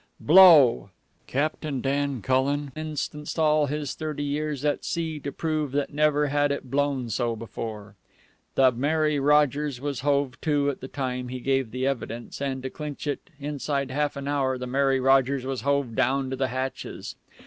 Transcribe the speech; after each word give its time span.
Blow! 0.19 0.89
Captain 1.27 1.79
Dan 1.79 2.23
Cullen 2.23 2.71
instanced 2.75 3.37
all 3.37 3.67
his 3.67 3.93
thirty 3.93 4.23
years 4.23 4.65
at 4.65 4.83
sea 4.83 5.19
to 5.19 5.31
prove 5.31 5.73
that 5.73 5.93
never 5.93 6.25
had 6.25 6.51
it 6.51 6.71
blown 6.71 7.11
so 7.11 7.35
before. 7.35 7.93
The 8.55 8.71
Mary 8.71 9.19
Rogers 9.19 9.79
was 9.79 9.99
hove 9.99 10.41
to 10.41 10.71
at 10.71 10.79
the 10.81 10.87
time 10.87 11.27
he 11.27 11.39
gave 11.39 11.69
the 11.69 11.85
evidence, 11.85 12.41
and, 12.41 12.63
to 12.63 12.69
clinch 12.71 13.05
it, 13.05 13.29
inside 13.39 13.91
half 13.91 14.15
an 14.17 14.27
hour 14.27 14.57
the 14.57 14.65
Mary 14.65 14.99
Rogers 14.99 15.45
was 15.45 15.61
hove 15.61 15.93
down 15.93 16.31
to 16.31 16.35
the 16.35 16.47
hatches. 16.47 17.15